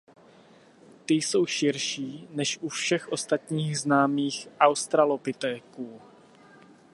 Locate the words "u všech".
2.61-3.11